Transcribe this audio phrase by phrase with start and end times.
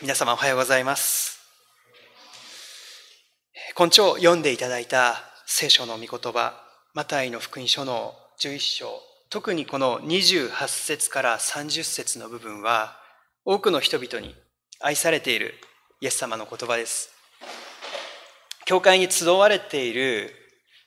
[0.00, 1.40] 皆様おはようございます。
[3.74, 6.54] 今朝読んでいただいた聖書の御言葉、
[6.94, 8.90] マタイの福音書の11章、
[9.28, 12.96] 特にこの28節から30節の部分は、
[13.44, 14.36] 多くの人々に
[14.78, 15.54] 愛されている
[16.00, 17.10] イエス様の言葉です。
[18.66, 20.30] 教会に集われている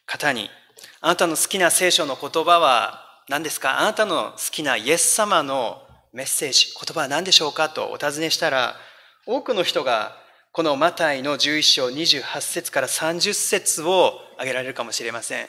[0.05, 0.49] 方に、
[1.01, 3.77] あなたの好きな聖書の言葉は何ですか？
[3.81, 5.81] あなたの好きなイエス様の
[6.13, 7.67] メッセージ、言葉は何でしょうか？
[7.67, 8.77] とお尋ねしたら、
[9.33, 10.17] 多くの人が
[10.51, 15.47] このマタイの11章28節から30節を挙げられるかもしれません。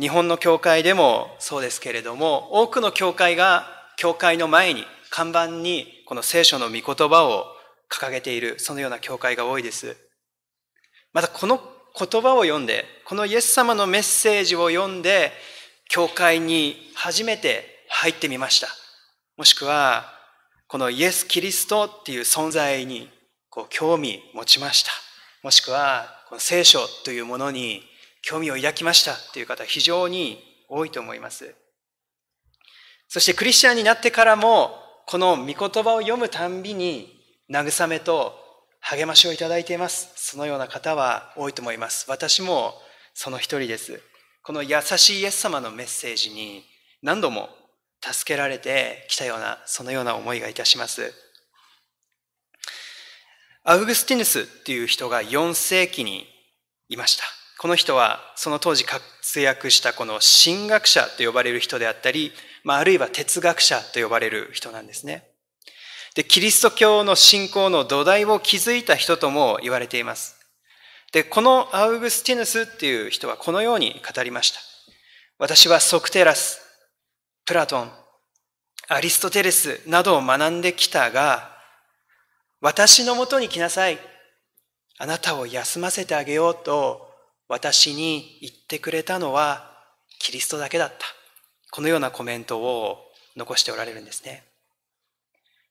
[0.00, 3.66] 日本の教会でもそうですけれども、多くの教会が
[3.98, 7.44] 教会の前に、看板にこの聖書の御言葉を
[7.92, 9.94] 掲げている、そのような教会が多いです。
[11.12, 11.60] またこの
[11.98, 15.32] 言葉を読んで、このイエス様のメッセージを読んで、
[15.90, 18.68] 教会に初めて入ってみました。
[19.36, 20.15] もしくは、
[20.68, 23.08] このイエス・キリストっていう存在に
[23.50, 24.90] こう興味持ちました。
[25.42, 27.82] もしくは、この聖書というものに
[28.22, 31.54] 興味を抱きましたという方非常に多いと思います。
[33.08, 37.16] そしてクリスチャンになってからも、この御言葉を読むたんびに
[37.48, 38.34] 慰めと
[38.80, 40.10] 励ましをいただいています。
[40.16, 42.06] そのような方は多いと思います。
[42.08, 42.74] 私も
[43.14, 44.02] その一人です。
[44.42, 46.64] この優しいイエス様のメッセージに
[47.02, 47.50] 何度も
[48.12, 51.12] 助けられてきたような、そのような思いがいたします。
[53.64, 56.26] アウグスティヌスっていう人が4世紀に
[56.88, 57.24] いました。
[57.58, 62.32] この人はその当時活躍したこの神学者と呼ばれる人であったり、
[62.64, 65.24] まあ、あるいは哲学者と呼ばれる人なんですね。
[66.14, 70.36] で、キリスト教の信仰の土台を築いた人とも言われています。
[71.12, 74.60] で、このアウグスティヌスっていう人はこのように語りました。
[75.38, 76.65] 私はソクテラス、
[77.46, 77.92] プラトン、
[78.88, 81.56] アリストテレスなどを学んできたが、
[82.60, 83.98] 私のもとに来なさい。
[84.98, 87.08] あなたを休ませてあげようと
[87.48, 89.78] 私に言ってくれたのは
[90.18, 91.06] キリストだけだった。
[91.70, 92.98] このようなコメントを
[93.36, 94.42] 残しておられるんですね。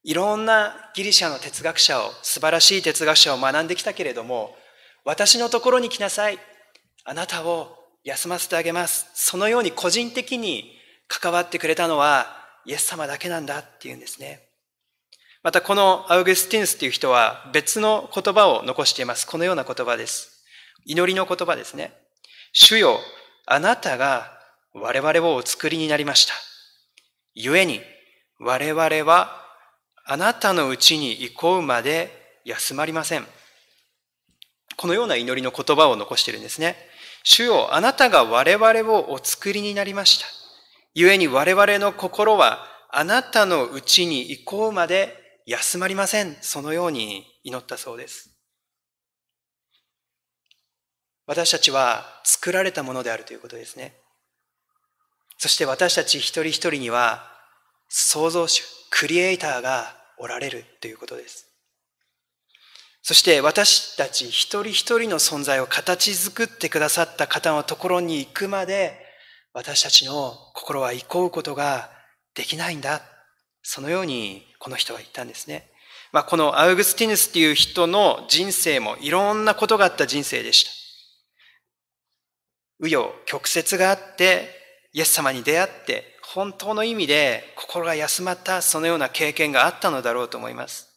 [0.04, 4.56] いろんなギリシャの哲学者を、素晴らしい哲学者を学んできたけれども、
[5.04, 6.40] 私のところに来なさい。
[7.04, 7.76] あなたを
[8.06, 9.08] 休ませてあげます。
[9.14, 10.75] そのように個人的に
[11.08, 12.28] 関わってくれたのは
[12.66, 14.42] イエス様だけなんだっていうんですね。
[15.44, 19.28] またこのアウグスティヌスという人は別の言葉を残しています。
[19.28, 20.44] このような言葉です。
[20.86, 21.94] 祈りの言葉ですね。
[22.52, 23.00] 主よ、
[23.46, 24.32] あなたが
[24.74, 26.34] 我々をお作りになりました。
[27.36, 27.82] 故に
[28.40, 29.42] 我々は
[30.06, 33.28] あなたのうちに行こうまで休まりません。
[34.78, 36.76] このような祈りの言葉を残しているんですね。
[37.24, 40.45] 主よ、あなたが我々をお作りになりました。
[40.96, 46.38] 故に我々の心はあなたのうちに行こうまで休まりません。
[46.42, 48.32] そのように祈ったそうです。
[51.28, 53.96] 私たちは作られたものであるということですね。
[55.38, 57.30] そして私たち一人一人には
[57.90, 61.52] 創造主、クリエイターがおられるということです。
[63.02, 69.05] そして私たち一人一人の存在を形作ってくださった方のところに行くまで、
[69.56, 71.90] 私たちの心は憩うことが
[72.36, 73.02] できないんだ。
[73.64, 75.72] そのようにこの人は言ったんですね。
[76.12, 80.72] まあ、このアウグスティヌスっていう人の人生もいろんなことがあった人生でした。
[82.86, 84.50] 紆余曲折があって、
[84.92, 90.90] イエス様に出会って、本当の意味で心が休まったそのような経験があったのだろうと思います。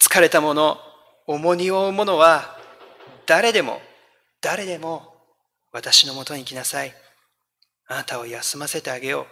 [0.00, 0.78] 疲れた者、
[1.26, 2.56] 重荷を負う者は、
[3.26, 3.82] 誰でも、
[4.40, 5.07] 誰でも、
[5.78, 6.92] 私のもとに来なさい。
[7.86, 9.26] あなたを休ませてあげよう。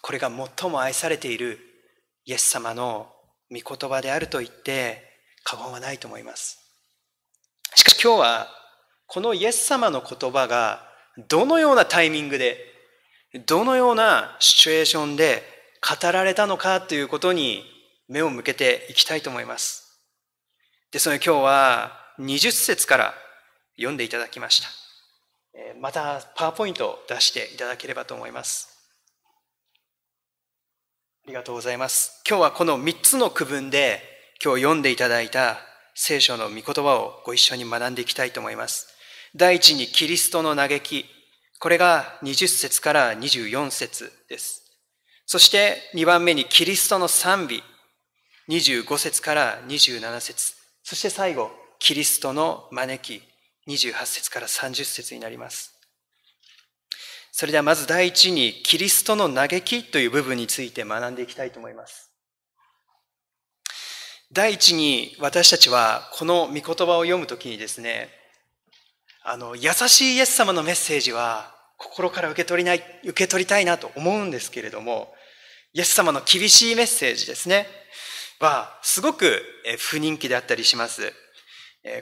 [0.00, 1.58] これが最も愛されている
[2.24, 3.12] イエス様の
[3.50, 5.02] 御言葉であると言って
[5.42, 6.60] 過言はないと思います。
[7.74, 8.48] しかし今日は、
[9.08, 10.88] このイエス様の言葉が
[11.28, 12.58] どのようなタイミングで、
[13.44, 15.42] どのようなシチュエーションで
[15.82, 17.64] 語られたのかということに
[18.06, 20.00] 目を向けていきたいと思います。
[20.92, 23.14] ですので今日は20節から
[23.76, 24.85] 読んでいただきました。
[25.80, 28.76] またパワーポイントを出していただければと思います。
[31.24, 32.22] ありがとうございます。
[32.28, 34.00] 今日はこの3つの区分で
[34.42, 35.58] 今日読んでいただいた
[35.94, 38.88] 聖書の御言葉をご一緒に学んでいきたいと思います。
[39.34, 41.04] 第一にキリストの嘆き。
[41.58, 44.62] これが20節から24節です。
[45.24, 47.62] そして2番目にキリストの賛美。
[48.48, 50.54] 25節から27節
[50.84, 51.50] そして最後、
[51.80, 53.20] キリストの招き、
[53.68, 55.74] 28節から30節になります。
[57.32, 62.10] それではまず第一に、キリストの嘆きという部分について学んでいきたいと思います。
[64.32, 68.08] 第一に私たちはこの御言葉を読むときにですね、
[69.22, 75.14] あの、優しいイエス様のメッセージは心から受け取りない、受け取りたいなと思うんですけれども、
[75.74, 77.66] イエス様の厳しいメッセージですね、
[78.40, 79.42] はすごく
[79.78, 81.12] 不人気であったりします。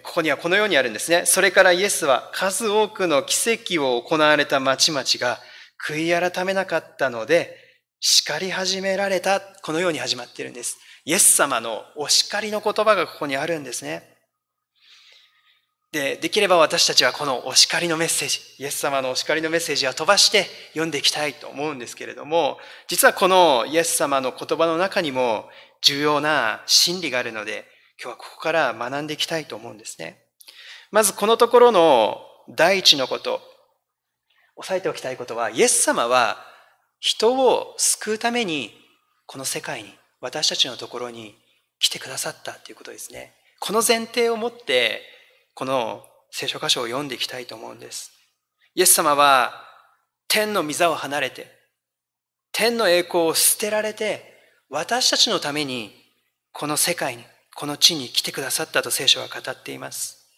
[0.02, 1.26] ここにはこのようにあるんですね。
[1.26, 5.38] それからイエスは数多くの奇跡を行われた町々が
[5.86, 7.56] 悔い改めなかったので、
[8.00, 9.40] 叱り始められた。
[9.40, 10.78] このように始まっているんです。
[11.04, 14.14] イエス様のお叱りの言葉がここにあるんですね。
[15.92, 22.58] で、できれば私たちはこのお叱りのメッセージ、イエス様のお叱りのメッセージは飛ばして読んでいきたいと思うんですけれども、
[22.88, 25.48] 実はこのイエス様の言葉の中にも
[25.82, 27.66] 重要な真理があるので、
[28.00, 30.24] 今日はここから学んでいきたいと思うんですね。
[30.90, 33.40] まずこのところの第一のこと、
[34.56, 36.36] 押さえておきたいことは、イエス様は
[37.00, 38.72] 人を救うために
[39.26, 41.36] この世界に、私たちのところに
[41.78, 43.34] 来てくださったということですね。
[43.60, 45.02] この前提を持って、
[45.54, 48.12] この聖書箇所を読んでいきたいと思うんです。
[48.74, 49.52] イエス様は
[50.28, 51.46] 天の御座を離れて、
[52.52, 54.32] 天の栄光を捨てられて、
[54.68, 55.92] 私たちのために
[56.52, 57.24] この世界に
[57.54, 60.28] この地に来てくださったと聖書は語っています。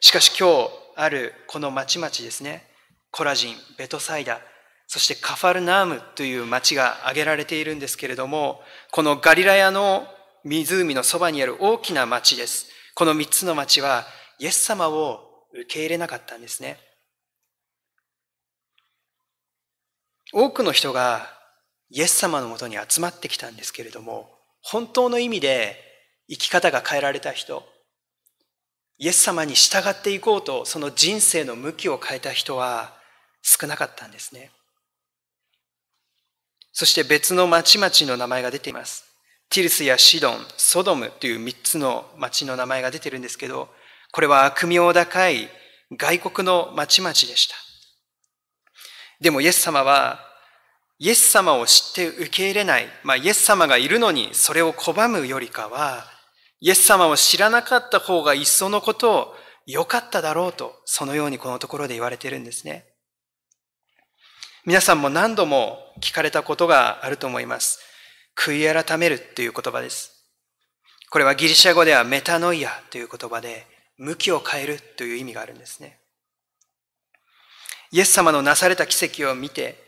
[0.00, 2.68] しかし今日あるこの町々ですね、
[3.10, 4.40] コラジン、ベトサイダ、
[4.86, 8.60] そしてカファルナームという町が挙げられているんですけれども、
[8.92, 10.06] このガリラヤの
[10.44, 12.66] 湖のそばにある大きな町です。
[12.94, 14.06] この三つの町は
[14.38, 15.20] イエス様を
[15.52, 16.78] 受け入れなかったんですね。
[20.32, 21.28] 多くの人が
[21.90, 24.35] イエス様のもとに集まってきたんですけれども、
[24.68, 25.76] 本当の意味で
[26.28, 27.62] 生き方が変えられた人、
[28.98, 32.92] イエス様に従っていこうとその人生の向きを変えた人は
[33.42, 34.50] 少なかったんですね。
[36.72, 39.04] そして別の町々の名前が出ています。
[39.50, 43.68] ティルスやシドン、ソドムという三つの町の名前が出てるんですけど、
[44.10, 45.48] これは悪名高い
[45.96, 47.54] 外国の町々でした。
[49.20, 50.25] でもイエス様は
[50.98, 56.04] イエス様を知って受け入れない、まあ、イエス様がいるのにそれを拒むよりかは、
[56.60, 59.34] イエス様を知らなかった方がいっそのことを
[59.66, 62.86] 良かっただろうと、そのようにこのところで言われているんですね。
[64.64, 67.78] 皆さんも何度も聞かれたことがあると思います。
[68.36, 70.12] 悔い改めるという言葉です。
[71.10, 73.66] これはギリシャ語ではメタノイアという言葉で、
[73.98, 76.00] 向きを変えるという意味があるんですね。
[77.92, 79.85] イエス様のなされた奇跡を見て、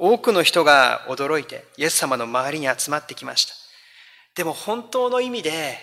[0.00, 3.54] 多くの人が驚いてイエス様の周りに集まってきました。
[4.36, 5.76] でも本当の意味で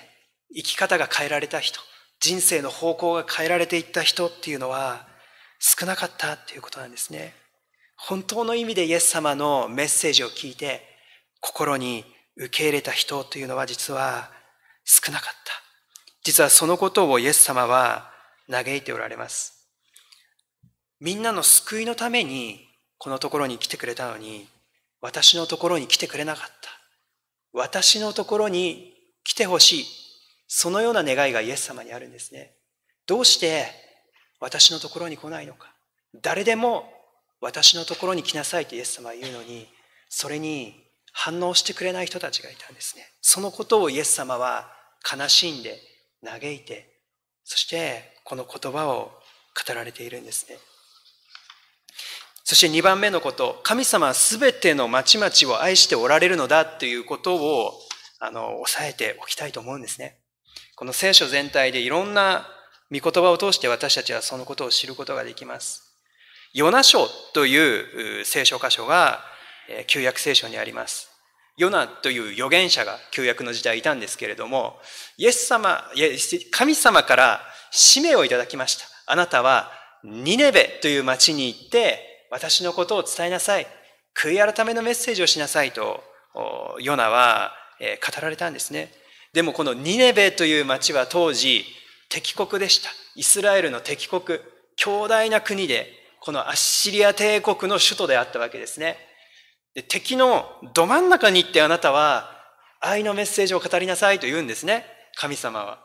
[0.56, 1.82] 生き方が変えられた人、
[2.22, 5.06] 人生の方向が変えられていった人っていうのは
[5.60, 7.34] 少なかったっていうことなんですね。
[7.98, 10.82] 本当の意味でイエス様のメッセージを聞いて
[11.42, 12.06] 心に
[12.38, 14.30] 受け入れた人というのは実は
[14.86, 15.54] 少なかった。
[16.24, 18.12] 実はそのことをイエス様は
[18.50, 19.70] 嘆いておられます。
[21.02, 22.65] みんなの救いのために
[23.06, 24.48] このところに来てくれたのに、
[25.00, 26.72] 私のところに来てくれなかった。
[27.54, 29.86] 私のところに来てほしい。
[30.48, 32.56] そのような願いがイエス様にあるんですね。
[33.06, 33.68] どうして
[34.40, 35.72] 私のところに来ないのか。
[36.20, 36.92] 誰でも
[37.42, 39.68] 私のところに来なさいとイエス様は言うのに、
[40.10, 40.74] それに
[41.14, 43.08] 反応してくれない人たちがいたんですね。
[43.22, 44.68] そのことをイエス様は
[45.06, 45.80] 悲しんで
[46.24, 46.90] 嘆いて、
[47.44, 49.12] そしてこの言葉を
[49.68, 50.58] 語られているんですね。
[52.46, 57.74] そして2番目のこと、神様は全ての町々を愛しておられるのだということを、
[58.20, 60.20] あの、押さえておきたいと思うんですね。
[60.76, 62.48] この聖書全体でいろんな
[62.92, 65.98] 御言葉を通して私たちはそのことを知ることができます。
[66.54, 69.22] ヨナ書という聖書箇所が
[69.88, 71.10] 旧約聖書にあります。
[71.58, 74.80] ヨナという預言者が旧約の時代いたんですけれども、
[75.18, 75.84] イエス様、
[76.52, 78.86] 神様から使命をいただきました。
[79.08, 79.72] あなたは
[80.04, 83.68] ニネベという町に行って私のことを伝えなさい。
[84.14, 86.04] 悔い改めのメッセージをしなさいと、
[86.82, 88.92] ヨナは語られたんですね。
[89.32, 91.64] でもこのニネベという町は当時
[92.10, 92.90] 敵国でした。
[93.16, 94.40] イスラエルの敵国、
[94.76, 95.90] 強大な国で、
[96.20, 98.98] このアッシリア帝国の首都であったわけですね。
[99.74, 102.32] で敵のど真ん中に行ってあなたは
[102.82, 104.86] 愛のメッセージを語りなさいと言うんですね。
[105.16, 105.80] 神様は。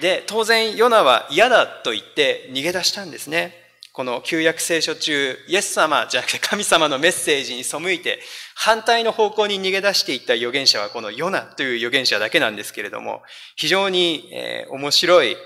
[0.00, 3.60] で、当然ヨナは嫌だと言って逃げ出したんですね。
[3.94, 8.20] この旧約聖書中、イエス様じゃなくて神様のメッセージに背いて、
[8.54, 13.20] 反対の方向に逃げ出していった預言者はこのヨナという預言者だけなんですけれども、
[13.54, 15.36] 非常に、え、面白い、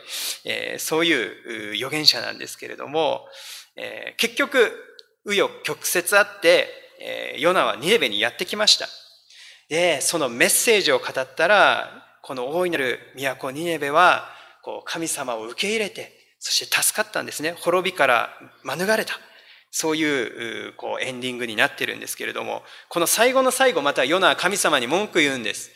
[0.44, 3.26] え、そういう預言者なんですけれども、
[3.74, 4.72] え、結局、
[5.26, 6.68] 紆余曲折あって、
[7.00, 8.86] え、ヨナはニネベにやってきました。
[9.68, 14.30] で、そのメッセージを語ったら、この大いなる都ニネベは、
[14.62, 17.56] こう神様を受け入れて、そして助かったんですね。
[17.58, 18.30] 滅びから
[18.62, 19.18] 免れた。
[19.72, 25.72] そういう、こう、エンディングになってるんですけれども、この最後の最後、またヨナは神様に文句言うんです。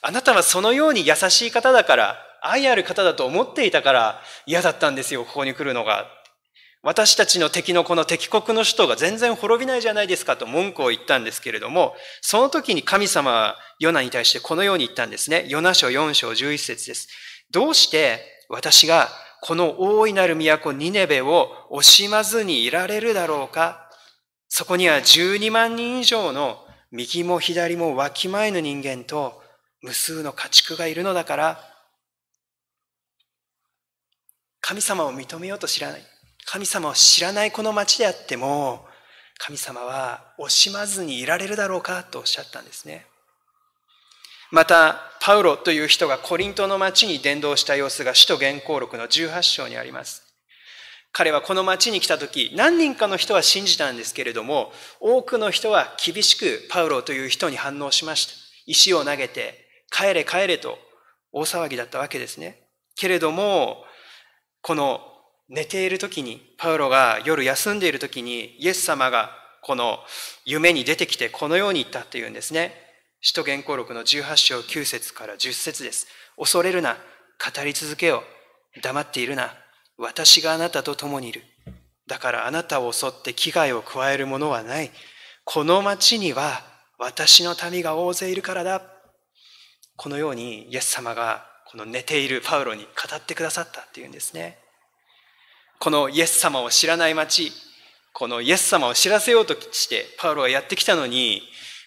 [0.00, 6.06] あなたはそのように優しい方だから、愛ある方だと思っていたから嫌だったんですよ、ここに来るのが。
[6.82, 15.44] 私たちの敵のこの敵国の首都が全然滅びないじゃないですかと文句を言ったんですけれども、その時に神様はヨナに対してこのように言ったんですね。
[15.48, 17.08] ヨナ書4章11節です。
[17.50, 19.10] どうして私が
[19.46, 23.90] この大いなる都ニネベを惜しまずにいられるだろうか？
[24.48, 29.42] そこには12万人以上の右も左もわきまえぬ人間と
[29.82, 31.60] 無数の家畜がいるのだから、
[34.62, 36.02] 神様を認めようと知らない。
[36.46, 38.86] 神様を知らないこの町であっても、
[39.36, 43.04] 神様は惜しまずにいられるだろうかとおっしゃったんですね。
[44.54, 50.22] また、パウロという人がコリントの町に伝道した様子が使徒原稿録の18章にあります。
[51.10, 54.70] 彼はこの町に来た時、何人かの人は信じたんですけれども、
[55.00, 58.32] 多くの人は厳しくパウロという人に反応しました。
[58.66, 60.78] 石を投げて、帰れ帰れと
[61.32, 62.68] 大騒ぎだったわけですね。
[62.94, 63.84] けれども、
[64.62, 65.00] この
[65.48, 69.30] 寝ている時に、パウロが夜休んでいる時に、イエス様が
[69.62, 69.98] この
[70.44, 72.83] 夢に出てきてこのように言ったというんですね。
[73.26, 76.08] 使徒原稿録の18章9節から10節です。
[76.36, 76.98] 恐れるな、
[77.56, 78.22] 語り続けよ。
[78.82, 79.54] 黙っているな。
[79.96, 81.42] 私があなたと共にいる。
[82.06, 84.90] だからあなたを襲って危害を加えるものはない。
[85.44, 86.60] この町には
[86.98, 88.82] 私の民が大勢いるからだ。
[89.96, 94.58] このようにイエス様がこの寝ているパウロに語ってくださったっていうんですね。
[95.78, 97.52] このイエス様を知らない町、
[98.12, 101.40] このイエス様を知らせようとしてパウロがやってきたのに、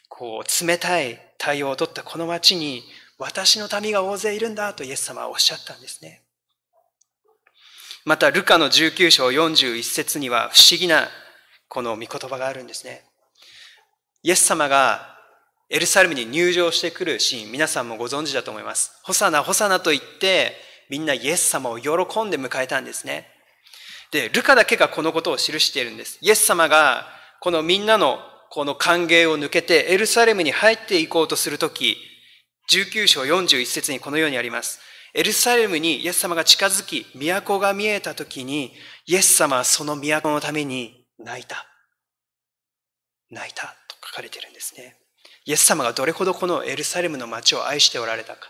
[0.09, 2.83] こう冷たい対応を取ったこの町に
[3.17, 6.21] 私の民が大勢いるんだとイエス様はおっしゃったんですね。
[8.05, 11.09] また、ルカの19章41節には不思議な
[11.67, 13.03] この御言葉があるんですね。
[14.23, 15.17] イエス様が
[15.69, 18.93] エルサレムに入場してくるシーン、皆さんもご存知だと思います。
[19.03, 20.53] ホサナ、ホサナと言って、
[20.89, 21.89] みんなイエス様を喜
[22.23, 23.27] んで迎えたんですね。
[24.11, 26.17] で、ルカだけがこのことを記しているんです。
[26.21, 27.07] イエス様が、
[27.41, 31.97] このみんなのこの歓迎を抜けてエルサレムに入っていこうとするとき、
[32.71, 34.79] 19章41節にこのようにあります。
[35.13, 38.73] エルサレムにイエス様が近づき、都が見えたときに、
[39.05, 41.65] イエス様はその都のために泣いた。
[43.29, 44.97] 泣いたと書かれているんですね。
[45.45, 48.41] イエス様がどれほどこのエルサレムの町を愛しておられたか。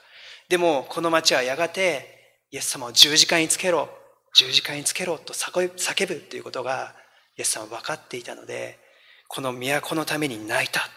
[0.49, 2.17] でも、この町はやがて、
[2.51, 3.89] イエス様を十字架につけろ、
[4.33, 6.95] 十字架につけろと叫ぶということが、
[7.37, 8.79] イエス様は分かっていたので、
[9.27, 10.87] この都のために泣いたと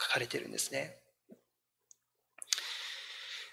[0.00, 0.96] 書かれているんですね。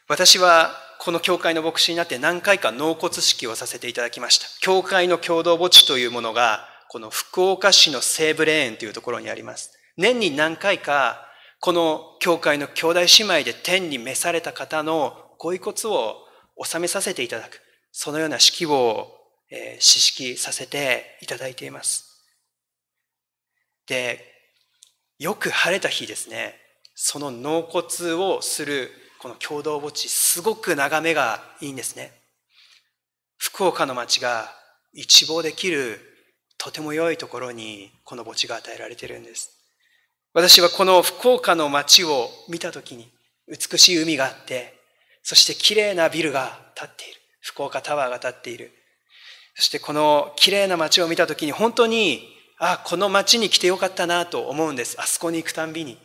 [0.08, 4.46] 私はこの教会の牧師になって何回か納骨式をさせていただきました。
[4.62, 9.72] 教会の共同墓地というものが、この福岡市の西部霊園というところにあります。
[9.98, 11.26] 年に何回か、
[11.60, 16.18] この教会の兄弟姉妹で天に召された方のご遺骨を
[16.58, 17.62] 納めさせていただく、
[17.92, 19.08] そのような式を、
[19.50, 22.11] えー、詩式させていただいています。
[23.92, 24.24] で、
[25.20, 26.56] よく晴れた日ですね、
[26.96, 32.14] その納骨をするこの共同墓地、すごく眺めがいいんですね。
[33.38, 34.50] 福岡の町が
[34.94, 36.00] 一望できる
[36.58, 39.52] とても良いところにこの墓地が与えられているんです。
[40.34, 43.12] 私はこの福岡の町を見たときに
[43.50, 44.80] 美しい海があって、
[45.22, 47.20] そして綺麗なビルが建っている。
[47.42, 48.72] 福岡タワーが建っている。
[49.56, 54.96] そしてこの綺麗な街を見たときに本当にあ、この街に来てよかったなと思うんです。
[55.02, 55.98] あそこに行くたんびに。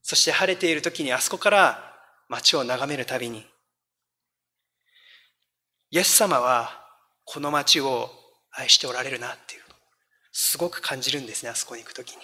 [0.00, 1.94] そして晴れている時にあそこから
[2.30, 3.46] 街を眺めるたびに。
[5.90, 6.70] イエス様は
[7.26, 8.10] この街を
[8.50, 9.60] 愛しておられるなっていう、
[10.32, 12.16] すごく感じるんですね、あそこに行くときに。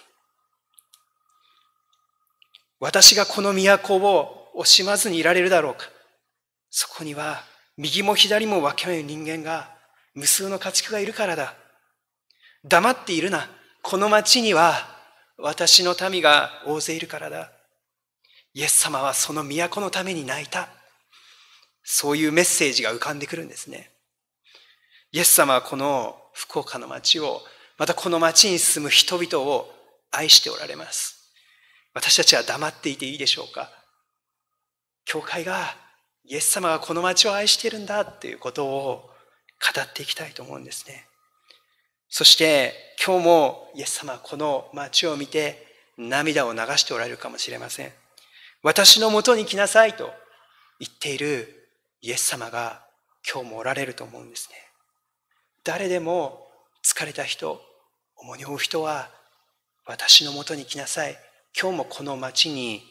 [2.81, 5.87] 私がこの都を惜しまずにいられるだろうか。
[6.71, 7.43] そこには
[7.77, 9.77] 右も左も分けない人間が
[10.15, 11.55] 無数の家畜がいるからだ。
[12.65, 13.51] 黙っているな。
[13.89, 14.75] この町には
[15.39, 17.53] 私の民が大勢いるからだ。
[18.53, 20.69] イエス様はその都のために泣いた。
[21.85, 23.93] そういうメッセージが浮かんでくるんですね。
[25.13, 27.43] イエス様はこの福岡の町を、
[27.79, 29.69] またこの町に住む人々を
[30.11, 31.33] 愛しておられます。
[31.95, 33.71] 私たちは黙っていていいでしょうか
[35.05, 35.77] 教会が
[36.25, 39.11] イエス様がこの町を愛しているんだっていうことを
[39.75, 41.07] 語っていきたいと思うんですね。
[42.09, 45.67] そして今日もイエス様この街を見て
[45.99, 47.93] 涙を流しておられるかもしれません。
[48.63, 50.11] 私のもとに来なさいと
[50.79, 51.69] 言っている
[52.01, 52.85] イエス様が
[53.31, 54.57] 今日もおられると思うんですね。
[55.65, 56.47] 誰でも
[56.85, 57.61] 疲れた人、
[58.17, 59.11] 重荷を負う人は
[59.87, 61.17] 私のもとに来なさい。
[61.61, 62.83] 今日もこの町に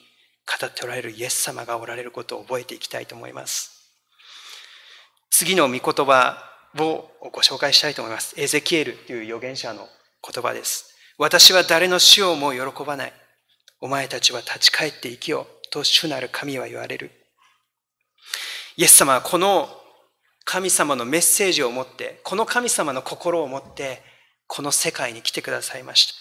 [0.46, 3.92] 語っておられるイエス様がおられることを覚えていきたいと思います。
[5.30, 8.34] 次の御言葉をご紹介したいと思います。
[8.40, 9.88] エゼキエルという預言者の
[10.22, 10.96] 言葉です。
[11.18, 13.14] 私は誰の死をも喜ばない。
[13.80, 17.12] お前たちは立ち返って生きようと主なる神は言われる。
[18.78, 19.70] イエス様はこの
[20.44, 24.02] 神様のメッセージを持って、この神様の心を持って、
[24.48, 26.14] この世界に来てくださいました。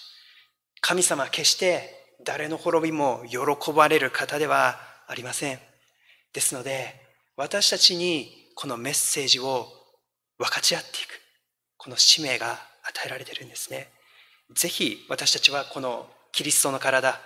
[0.81, 1.89] 神様は決して
[2.23, 5.59] 誰の滅びも喜ばれる方ではありません。
[6.33, 7.01] ですので、
[7.37, 9.67] 私たちにこのメッセージを
[10.37, 11.21] 分かち合っていく、
[11.77, 13.89] この使命が与えられているんですね。
[14.53, 17.19] ぜひ私たちはこのキリストの体、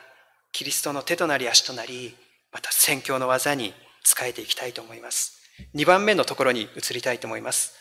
[0.51, 2.16] キリストの手となり足となり、
[2.51, 3.74] また宣教の技に
[4.04, 5.39] 使えていきたいと思います。
[5.75, 7.74] 2番目のところに移りたいと思います。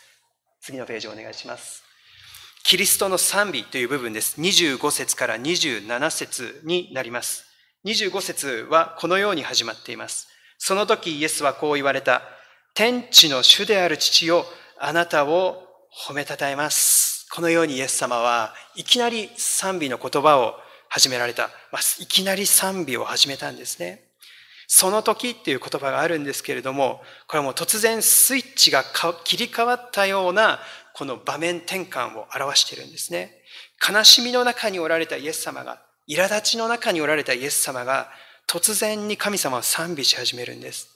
[0.61, 1.83] 次のページをお願いします。
[2.63, 4.39] キリストの賛美という部分です。
[4.39, 7.45] 25節から27節になります。
[7.85, 10.27] 25節はこのように始まっています。
[10.57, 12.21] その時イエスはこう言われた。
[12.75, 14.45] 天地の主である父よ、
[14.81, 15.63] あなたを
[16.07, 17.27] 褒めたたえます。
[17.31, 20.55] このようにイエス様はいきなり賛美の言葉を
[20.87, 21.49] 始められた。
[21.71, 24.05] まあ、いきなり賛美を始めたんですね。
[24.67, 28.85] その時っていう言葉があるんですけれども、これはもう突然スイッチが
[29.25, 30.59] 切り替わったような
[30.93, 33.41] この場面転換を表しているんですね。
[33.85, 38.09] 悲しみの中におられたイエス様が、苛立ちの中におられたイエス様が、
[38.47, 40.87] 突然に神様を賛美し始めるんです。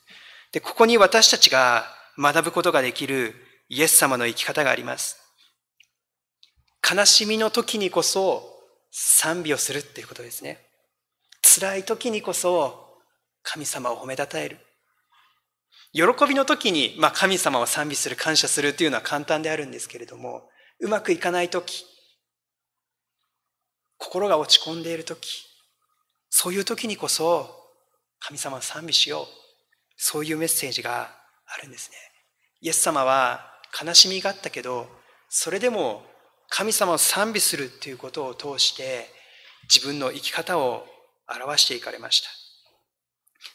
[0.53, 1.85] で、ここに私たちが
[2.17, 3.35] 学ぶことができる
[3.73, 5.17] イエス様の生き方があります。
[6.87, 8.43] 悲しみの時にこそ
[8.91, 10.59] 賛美をするっていうことですね。
[11.41, 12.99] 辛い時にこそ
[13.41, 14.59] 神様を褒めたたえる。
[15.91, 21.83] 喜びの時に、まあ、神様を賛美する、感謝するっていうのは簡単であるんですけれども、うまくいかない時、
[23.97, 25.47] 心が落ち込んでいる時、
[26.29, 27.49] そういう時にこそ
[28.19, 29.25] 神様を賛美しよう。
[29.97, 31.09] そういうメッセージが
[31.47, 31.97] あるんですね。
[32.61, 34.87] イエス様は悲しみがあったけど、
[35.29, 36.03] それでも
[36.49, 39.07] 神様を賛美するっていうことを通して
[39.73, 40.85] 自分の生き方を
[41.27, 42.29] 表していかれました。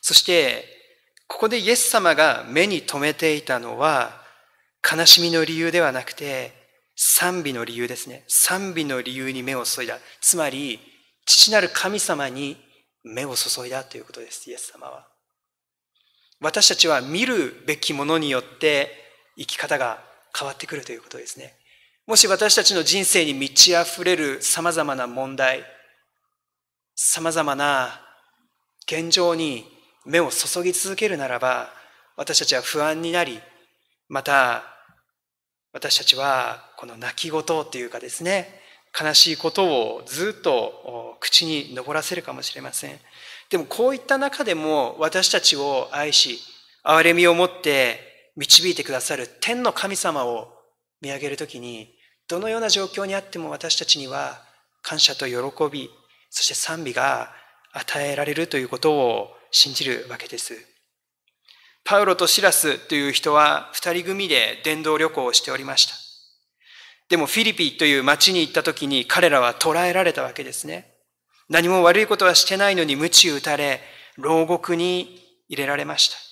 [0.01, 0.79] そして
[1.29, 4.23] ここでイエス様が目に留めていたのは、
[4.83, 6.53] 悲しみの理由ではなくて、
[6.97, 8.25] 賛美の理由ですね。
[8.27, 9.99] 賛美の理由に目を注いだ。
[10.21, 10.81] つまり、
[11.27, 12.57] 父なる神様に
[13.05, 15.07] 目を注いだということです、イエス様は。
[16.41, 18.91] 私たちは見るべきものによって
[19.37, 20.03] 生き方が
[20.39, 21.55] 変わってくるということですね。
[22.07, 25.65] もし私たちの人生に満ち溢れる様々な問題、
[26.95, 28.01] 様々な
[28.87, 29.67] 現状に
[30.07, 31.71] 目を注ぎ続けるならば、
[32.17, 33.41] 私たちは不安になり、
[34.09, 34.65] また、
[35.73, 38.59] 私たちはこの泣き言っていうかですね、
[38.99, 42.99] 悲しいことをずっと口に上らせるかもしれません。
[43.51, 46.41] でもこういった中でも私たちを愛し、
[46.85, 48.08] 憐れみを持って
[48.39, 50.53] 導いてくださる天の神様を
[51.03, 51.93] 見上げるときに、
[52.29, 54.41] どのような状況にあっても私たちには
[54.83, 55.35] 感謝と喜
[55.71, 55.91] び、
[56.31, 57.33] そして賛美が
[57.73, 60.55] 与えられるということを信じるわけです。
[61.85, 65.95] パウロとシラスという人は二人組で伝道旅行をしておりました。
[67.09, 70.95] でもフィリピという町に行った時に彼らは捕らえられたわけですね。
[71.49, 73.81] 何も悪いことはしてないのに鞭打たれ、
[74.17, 76.28] 牢獄に入れられました。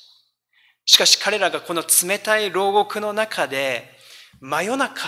[0.87, 3.91] しかし彼らがこの冷たい牢獄の中で
[4.41, 5.03] 真夜中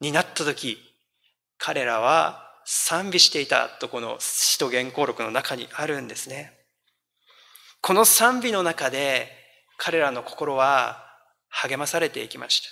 [0.00, 0.78] になった時、
[1.58, 6.54] 彼らは賛美していたとこの使徒原稿録の中にあるんですね。
[7.80, 9.28] この賛美の中で
[9.76, 11.04] 彼らの心は
[11.48, 12.68] 励まされていきました。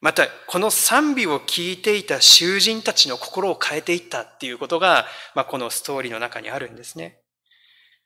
[0.00, 7.20] また、この賛美を聞いていた囚人たちの心を変えていったっていうことが、まあ、このストーリーの中にあるんですね。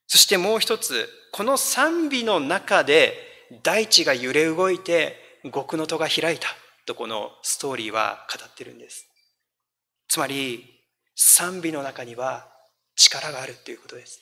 [0.06, 5.16] そしてもう一つ、この賛美の中で大地が揺れ動いて
[5.52, 6.48] 極の戸が開いた
[6.86, 9.06] とこのストーリーは語ってるんです。
[10.08, 10.64] つまり、
[11.14, 12.48] 賛美の中には
[12.94, 14.20] 力があるということです。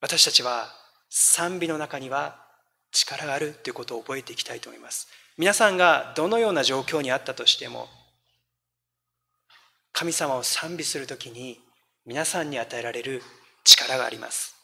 [0.00, 0.68] 私たちは
[1.10, 2.46] 賛美の中には
[2.92, 5.08] 力があるということを覚えていきたいと思います。
[5.36, 7.88] 皆さんがどのような状況にあったとしても、
[9.92, 11.60] 神様を賛美するときに
[12.06, 13.22] 皆さんに与えられる
[13.64, 14.59] 力があります。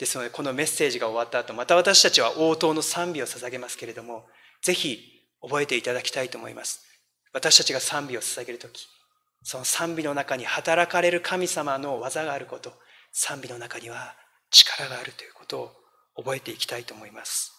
[0.00, 4.24] ですのでこのメッセージが終わった後また私たちは応答の賛美を捧げますけれども
[4.62, 4.98] ぜひ
[5.42, 6.80] 覚えていただきたいと思います
[7.34, 8.88] 私たちが賛美を捧げる時
[9.42, 12.72] その賛美の中に働かれる神様の技があること
[13.12, 14.14] 賛美の中には
[14.50, 15.70] 力があるということを
[16.16, 17.52] 覚えていきたいと思います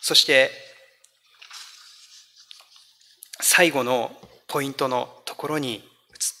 [0.00, 0.50] そして
[3.40, 4.10] 最後の
[4.48, 5.82] ポイントのところに移っ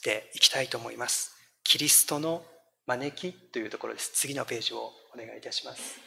[0.02, 1.39] ていきたいと思います。
[1.70, 2.42] キリストの
[2.88, 4.10] 招きというところです。
[4.12, 6.00] 次のページをお願いいたします。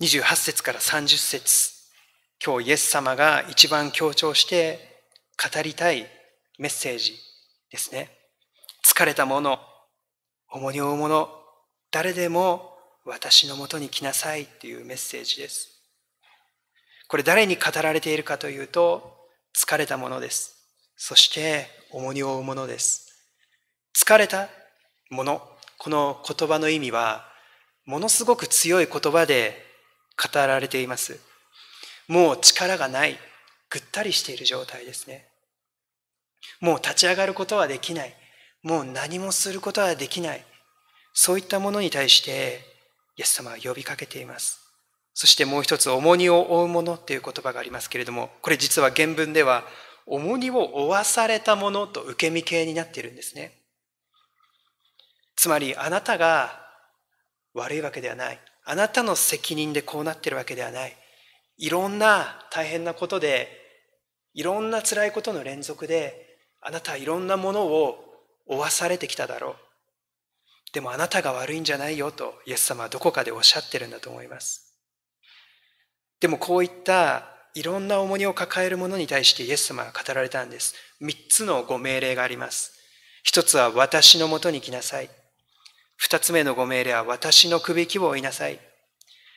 [0.00, 1.72] 28節から30節
[2.40, 5.02] 今日イエス様が一番強調して
[5.52, 6.06] 語りたい
[6.60, 7.18] メッセージ
[7.72, 8.08] ですね。
[8.86, 9.58] 疲れた者、
[10.52, 11.28] 重荷を負う者、
[11.90, 12.70] 誰でも
[13.04, 15.70] 私のもとに来なさいっていうメッセージです。
[17.08, 19.12] これ誰に語られているかというと、
[19.60, 20.54] 疲れたものです。
[20.96, 23.07] そして重荷を負うものです。
[24.00, 24.48] 疲れた
[25.10, 25.42] もの、
[25.76, 27.26] この言葉の意味は、
[27.84, 29.60] ものすごく強い言葉で
[30.16, 31.18] 語られています。
[32.06, 33.18] もう力がない、
[33.68, 35.26] ぐったりしている状態ですね。
[36.60, 38.14] もう立ち上がることはできない。
[38.62, 40.44] もう何もすることはできない。
[41.12, 42.60] そういったものに対して、
[43.16, 44.60] イエス様は呼びかけています。
[45.12, 49.64] そしてもう一つ、重荷を負うものっていう言葉がありますけれども、これ実は原文では、
[50.06, 53.57] 重荷を負わされたものと受け身形になっているんですね。
[55.38, 56.66] つまり、あなたが
[57.54, 58.40] 悪いわけではない。
[58.64, 60.96] あなたの責任でこうなってるわけではない。
[61.58, 63.48] いろんな大変なことで、
[64.34, 68.04] いろんな辛いことの連続で、あなたはいろんなものを
[68.48, 69.56] 負わされてきただろう。
[70.72, 74.74] でもあなたが悪いんじゃないよとイエス様はどこかでおっしゃってるんだと思います。
[76.18, 80.74] でもこういったいろんな重荷を抱えるものに対してイエス様は語られたんです。
[80.98, 82.72] 三つのご命令があります。
[83.22, 85.08] 一つは私のもとに来なさい。
[85.98, 88.60] 二つ目のご命令は私の首輝を追いなさい。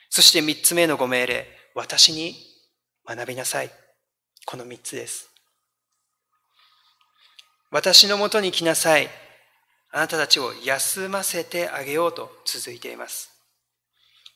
[0.08, 2.36] そして三つ目のご命令、私に
[3.04, 3.70] 学びなさい。
[4.46, 5.28] この三つです。
[7.72, 9.08] 私のもとに来なさい。
[9.90, 13.30] あなたたちを休ませてあげようと続いています。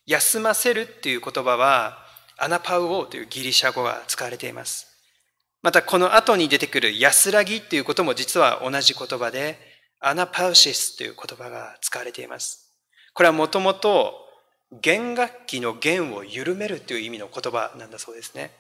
[0.05, 2.05] 休ませるっていう言葉は、
[2.39, 4.89] アナパウオーというギリシャ語が使われています。
[5.63, 9.66] またこの後に出てくる安らぎっていうことも実は同じ言葉で、
[10.01, 12.73] アナパウシスという言葉が使われています。
[13.15, 14.15] これはもともと
[14.71, 18.51] 弦楽器の弦を緩めるという意味の言葉なんだそうですね。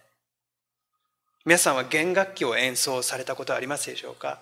[1.44, 4.40] 皆さんは弦楽器を演奏されたことはありますでしょうか？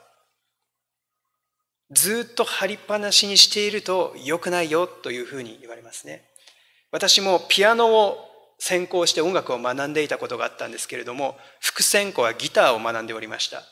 [1.90, 6.24] ずっと張りっぱなしにしていると良くないよというふうに言われますね。
[6.90, 13.62] 私もピアノを専攻して音楽を学んでいたことがあったんですけれども、副専攻はギターを学んでおりました。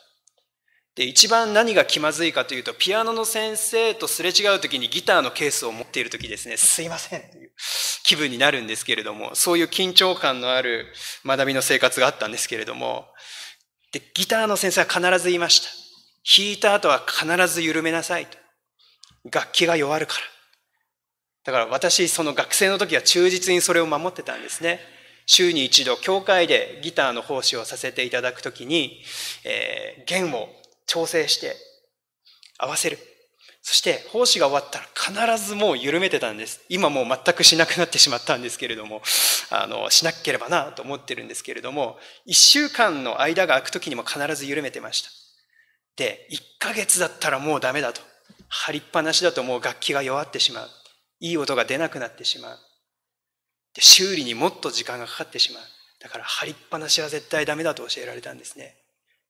[0.95, 7.51] で、一番何が気まずいかというと、ピアノの先生とすれ違う時にギターのケースを持っている時ですね、すいませんという
[8.05, 10.87] 気分になるんですけれども、そういう緊張感のある
[11.25, 13.07] 学びの生活があったんですけれども、
[13.93, 15.69] で、ギターの先生は必ず言いました。
[16.25, 18.39] 弾いた後は必ず緩めなさいと。
[19.31, 20.21] 楽器が弱るから。
[21.45, 24.81] だから私、その学生の時は忠実にそれを守ってたんですね。
[25.27, 29.03] 週に一度、教会でギターの奉仕をさせていただくときに、
[29.45, 30.49] えー、弦を
[30.87, 31.57] 調整して
[32.59, 32.99] 合わせる。
[33.65, 36.61] そして奉仕が終わったら必ずもう緩めてたんです。
[36.69, 39.03] 今もう全くしなくなってしまったんですけれども、
[39.51, 45.11] あの、しなければなと思ってるんですけれども、一週間の間が空く時にも必ず緩めてました。
[45.97, 48.01] で、1ヶ月だったらもうダメだと。
[48.49, 50.71] 張りっぱなしだともう楽器が弱ってしまう。
[51.21, 52.59] いい音が出なくなってしまう。
[53.75, 55.63] で、修理にもっと時間がかかってしまう。
[56.01, 58.77] だから張りっぱなしは絶対ダメだと教えられたんですね。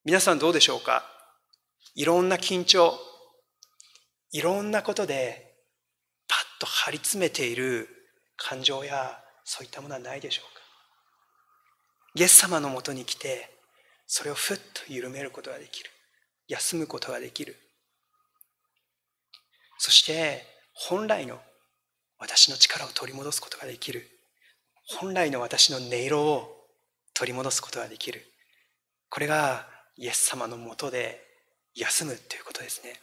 [0.05, 1.05] 皆さんどうでしょうか？
[1.95, 2.99] いろんな緊張、
[4.33, 5.55] いろんなことで
[6.29, 7.89] パッと張り詰めている
[8.37, 10.63] 感情やそういったものはないでしょうか
[12.15, 13.51] イエス様のもとに来て
[14.07, 15.91] それをふっと緩めることができる。
[16.49, 17.57] 休むことができる。
[19.79, 21.41] そして本来の
[22.19, 24.07] 私の力を取り戻すことができる。
[25.01, 26.67] 本来の私の音色を
[27.15, 28.23] 取り戻すことができる。
[29.09, 29.67] これが
[29.97, 31.21] イエス様のもとで
[31.75, 32.95] 休むということですね。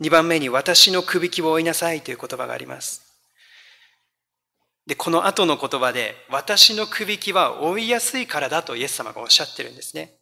[0.00, 3.02] 2番目に私の首輝を追いなさいという言葉があります。
[4.86, 10.12] で、この後の言葉で私の首輝は追いやすいからだとイエス様がおっしゃってるんですね。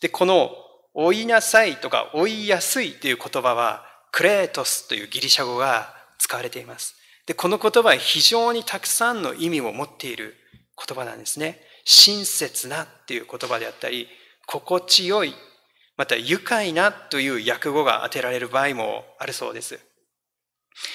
[0.00, 0.50] で、この
[0.94, 6.96] 追いなさいとか追いやすいという言葉はクレートスというギリシャ語が使われています。
[7.26, 10.34] で、この言葉は非常にたくさんの意味を持っている
[10.76, 11.60] 言葉なんですね。
[11.84, 14.08] 親切なっていう言葉であったり、
[14.46, 15.34] 心地よい、
[15.96, 19.78] また愉快なという訳語が当てられる場合もあるそうです。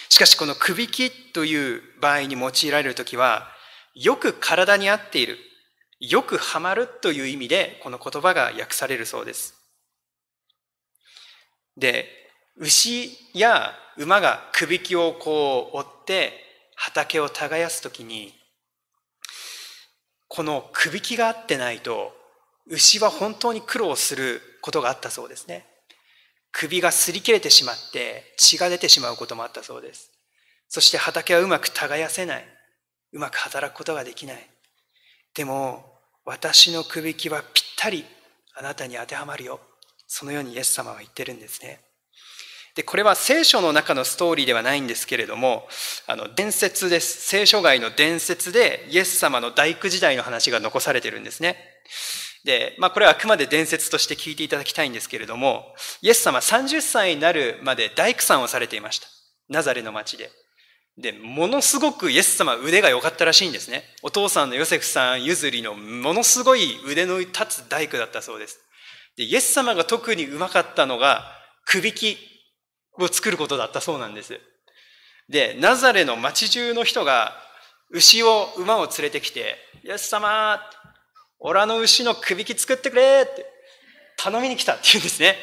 [0.09, 3.47] しかしこの首きという場合に用いられるときは、
[3.95, 5.37] よく体に合っている、
[5.99, 9.55] よくはまるという意味でこの言葉が訳されるそうです。
[11.77, 12.07] で、
[12.57, 16.33] 牛や馬が首輝をこう追って
[16.75, 18.33] 畑を耕すときに、
[20.27, 22.13] このくびきがあってないと、
[22.67, 25.65] 牛は本当に苦労することがあったそうですね。
[26.51, 30.11] 首が擦り切れてしまって血が出てしまうこともあったそうです。
[30.67, 32.45] そして畑はうまく耕せない。
[33.13, 34.49] うまく働くことができない。
[35.33, 35.85] でも、
[36.23, 38.05] 私のくびきはぴったり
[38.55, 39.59] あなたに当てはまるよ。
[40.07, 41.79] そのようにイエス様は言ってるんですね。
[42.75, 45.67] で、これは聖書の中のストーリーではないんですけれども、
[46.07, 47.27] あの、伝説です。
[47.27, 51.57] 聖書外の伝説で、イエス様の大工時代の話が残されてるんですね。
[52.43, 59.07] で、まあこれはあくまで伝説として聞いていただきたいんですけれども、イエス様30歳になるまで大工さんをされていました。
[59.49, 60.29] ナザレの町で。
[60.97, 63.83] で、ものすごくイエス様腕が良かったらしいんですね。
[64.01, 68.59] お父さんのヨセフさん譲りのものすごい腕の立つ大工だったそうです。
[69.17, 71.23] で、イエス様が特にうまかったのが、
[71.65, 72.17] くびき
[72.99, 74.39] を作ることだったそうなんです。
[75.29, 77.33] で、ナザレの町中の人が
[77.89, 80.59] 牛を、馬を連れてきて、イエス様、
[81.41, 83.45] オラの牛のくびき作ってくれって
[84.17, 85.35] 頼みに来たって言うんですね。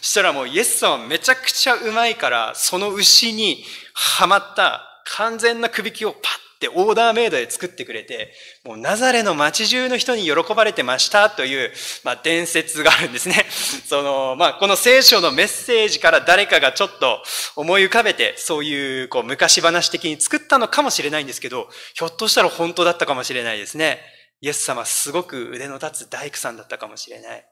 [0.00, 6.22] そしたらもうイエス様めちゃくちゃうまいから、その牛にはまった完全なくびきをパッ
[6.58, 8.32] てオーダーメイドで作ってくれて、
[8.64, 13.46] もうナザレの街中の人に喜ばれてましたという、まあ、伝説があるんですね。
[13.86, 17.22] その、まあ、この聖書のメッセージから誰かがちょっと
[17.54, 24.00] 思い浮かべて、そういうこう昔話的に作ったのかもしれないんですけど、ひょっとしたら本当だったかもしれないですね。
[24.40, 27.46] イエス様すごく腕の立つ大工さんだったかもしれない。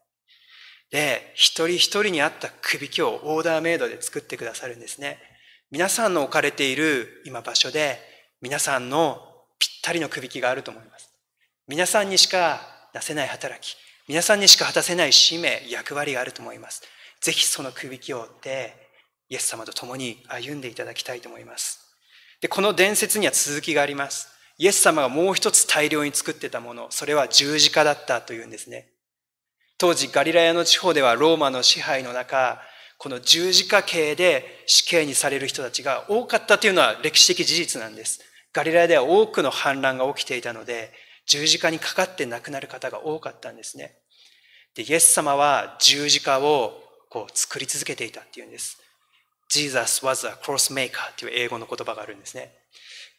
[0.91, 5.19] で、一人一人に合ったくびきをオーダーメイドで作ってくださるんですね。
[5.71, 7.99] 皆さんの置かれている今場所で、
[8.41, 9.21] 皆さんの
[9.59, 11.11] ぴったりのくびきがあると思います。
[11.67, 12.61] 皆さんにしか
[12.93, 16.83] 出せない働き、皆さんにしか果たせない使命、役割があると思います。
[17.23, 18.85] ぜひそのくびきを追って、
[19.31, 21.81] イエス様と共に歩んでいただきたいと思います。
[22.43, 24.29] で、この伝説には続きがあります。
[24.57, 28.89] イエス様がもう一つ大量に作ってたもの、それは十字架だったというんですね。
[29.79, 32.63] 当時ガリラヤの地方ではローマの支配の中、
[32.99, 38.21] この十字架刑で死刑にされる人たちが多かったというのは歴史的事実なんです。
[38.53, 40.93] ガリラヤでは多くの反乱が起きていたので、
[41.27, 43.97] 十字架にかかって亡くなる方が多かったんですね。
[44.77, 48.79] で、イエス様は十字架をこう作り続けていたっていうんです。
[49.49, 52.53] Jesus was a cross maker という英語の言葉があるんですね。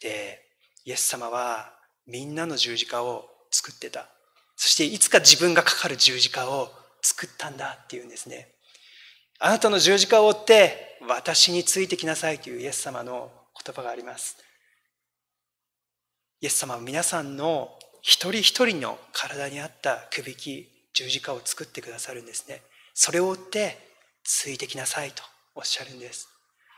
[0.01, 0.44] で、
[0.85, 1.73] イエス様は
[2.07, 4.07] みんなの十字架を作ってた。
[4.55, 6.69] そしていつか自分がかかる十字架を
[7.01, 8.53] 作ったんだっていうんですね。
[9.39, 13.31] あなたの十字架を追って私についてきなさいというイエス様の
[13.65, 14.37] 言葉があります。
[16.41, 22.61] イエス様は皆さんの一人一人の体に合ったくびき、十字架を作ってくださるんですね。
[22.93, 23.77] それを追って
[24.23, 25.23] ついてきなさいと
[25.55, 26.29] おっしゃるんです。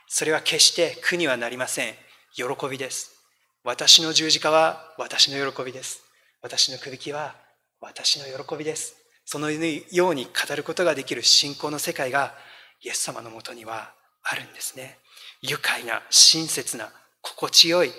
[0.08, 1.93] それは決して苦にはなりません。
[2.34, 3.16] 喜びです。
[3.67, 6.01] 私の十字架は私の喜びです。
[6.41, 7.36] 私のくびきは
[7.82, 8.95] 私の喜びです。
[9.25, 12.34] そのように語ることができる信仰の世界が
[12.82, 13.91] イエス様のもとには
[14.23, 14.99] あるんですね。
[15.41, 17.91] 愉快な、親切な、心地よい。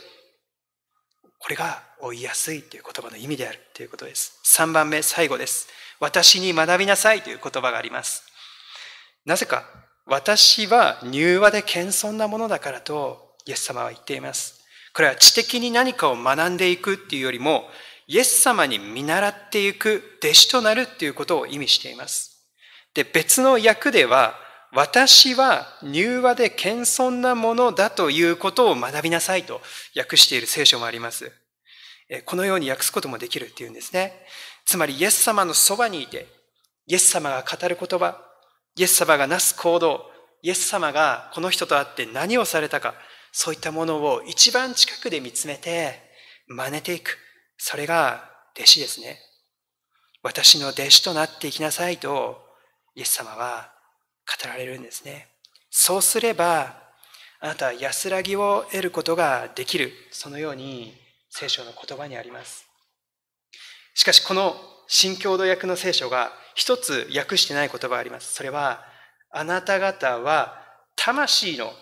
[1.39, 4.41] これが追いやすいという言葉の意味であるということです。
[4.47, 5.69] 3番目、最後です。
[6.01, 8.23] 私に学びなさいという言葉があります。
[9.27, 9.65] なぜか、
[10.07, 14.58] 私は柔和で謙遜なものだからとイエス様は言っています。
[14.95, 17.69] これは知的に何かを学んでいくっていうよりも、
[18.07, 22.47] イエス様に見習っていく弟子となるっていうことを意味しています。
[22.95, 24.35] で、別の訳では、
[24.73, 29.63] 私は柔和で謙遜なものだということを学びなさいと
[29.97, 31.33] 訳している聖書もあります。
[32.25, 34.27] このように訳すこともできるっていうんですね。
[34.67, 36.27] つまりイエス様のそばにいて、
[36.87, 38.19] イエス様が語る言葉、
[38.77, 40.11] イエス様がなす行動、
[40.43, 42.95] イエス様がこの人と会って何をされたか、
[43.33, 46.01] そういったものを一番近くで見つめて
[46.49, 47.19] 真似ていく。
[47.57, 49.19] それが弟子ですね。
[50.23, 52.39] 私の弟子となっていきなさいと、
[52.95, 53.73] イエス様は
[54.43, 55.29] 語られるんですね。
[55.71, 56.89] そうすれば、
[57.41, 59.93] あなたは安らぎを得ることができる。
[60.11, 60.95] そのように
[61.31, 62.67] 聖書の言葉にあります。
[63.95, 64.57] しかし、この
[64.89, 68.35] 新共同訳の聖書が一つ訳してない言葉があります。
[68.35, 68.85] それは、
[69.31, 70.63] あなた方は
[70.97, 71.73] 魂の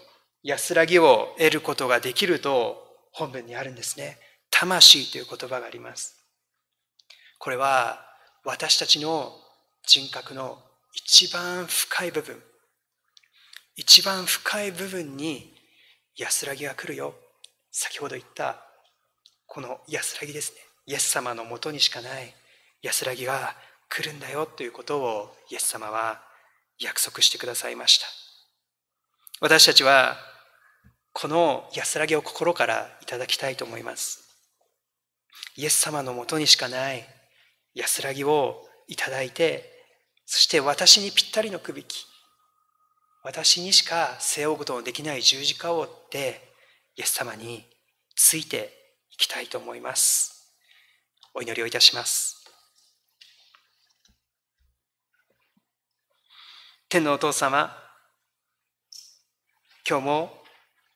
[0.47, 2.81] 安らぎを得ることができると
[3.11, 4.17] 本文にあるんですね。
[4.53, 6.25] 魂という言葉があります。
[7.41, 7.99] これは
[8.45, 9.33] 私たちの
[9.85, 10.59] 人格の
[10.95, 12.41] 一番深い部分、
[13.75, 15.53] 一番深い部分に
[16.17, 17.15] 安らぎが来るよ。
[17.73, 18.63] 先ほど言った
[19.47, 20.61] この安らぎですね。
[20.87, 22.33] イエス様のもとにしかない
[22.83, 23.57] 安らぎが
[23.89, 26.23] 来るんだよということをイエス様は
[26.79, 28.07] 約束してくださいました。
[29.41, 30.36] 私たちは
[31.19, 34.37] この安らぎを心からいただきたいと思います。
[35.57, 37.09] イエス様のもとにしかない
[37.73, 39.65] 安らぎをいただいて、
[40.27, 42.05] そして私にぴったりのくびき、
[43.25, 46.53] 私にしか背負うことのできない十字架を追って、
[46.97, 47.65] イエス様に
[48.15, 48.71] ついて
[49.11, 50.55] いきたいと思います。
[51.33, 52.45] お祈りをいたします。
[56.91, 57.75] 天のお父様、
[59.89, 60.46] 今日も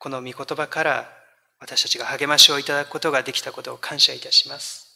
[0.01, 1.13] この御言葉から
[1.59, 4.87] 私たちが励ましをいただくことができたことを感謝いたします。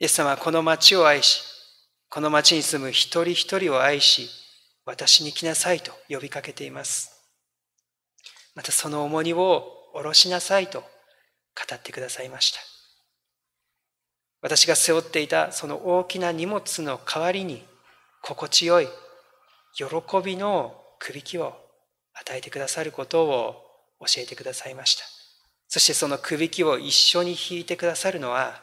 [0.00, 1.44] イエス様はこの町を愛し、
[2.10, 4.28] この町に住む一人一人を愛し、
[4.84, 7.12] 私に来なさいと呼びかけています。
[8.56, 10.86] またその重荷を下ろしなさいと語
[11.72, 12.58] ってくださいました。
[14.42, 17.62] 私が背負っていたその大きな荷物の代わりに
[18.20, 18.88] 心地よい
[19.74, 19.84] 喜
[20.24, 21.67] びのくびきを
[22.20, 23.64] 与えてくださることを
[24.00, 25.04] 教えてくださいました。
[25.68, 28.62] そしてそのくびきを一緒に引いてくださるのは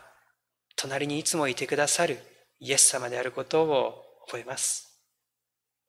[0.76, 2.20] 隣にいつもいてくださる
[2.60, 4.88] イエス様であることを覚えます。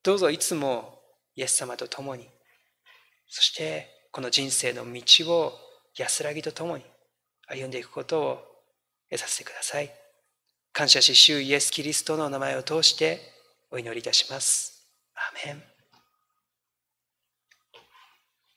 [0.03, 1.01] どうぞいつも
[1.35, 2.29] イエス様と共に、
[3.29, 5.03] そしてこの人生の道
[5.33, 5.53] を
[5.97, 6.85] 安らぎと共に
[7.49, 8.39] 歩んでいくことを
[9.11, 9.91] 得させてください。
[10.73, 13.21] 感謝し、主イエス・キリストのお名前を通して
[13.71, 14.87] お祈りいたします。
[15.15, 15.76] アメン